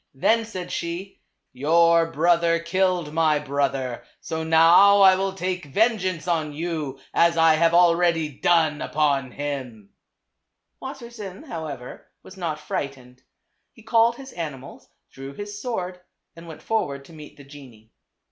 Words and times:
Then 0.15 0.45
said 0.45 0.71
she 0.71 1.21
"Your 1.53 2.07
brother 2.07 2.57
killed 2.57 3.13
my 3.13 3.37
brother, 3.37 4.03
so 4.19 4.43
now 4.43 5.01
I 5.01 5.15
will 5.15 5.33
take 5.33 5.65
vengeance 5.65 6.27
on 6.27 6.53
you, 6.53 6.99
as 7.13 7.37
I 7.37 7.53
have 7.53 7.75
already 7.75 8.27
done 8.27 8.81
upon 8.81 9.29
him." 9.29 9.91
Wassersein, 10.81 11.43
however, 11.45 12.07
was 12.23 12.35
not 12.35 12.59
frightened. 12.59 13.21
He 13.73 13.83
called 13.83 14.15
his 14.15 14.31
animals, 14.33 14.89
drew 15.11 15.33
his 15.35 15.61
sword 15.61 15.99
and 16.35 16.47
went 16.47 16.63
for 16.63 16.85
ward 16.85 17.05
to 17.05 17.13
meet 17.13 17.37
the 17.37 17.43
genie. 17.43 17.91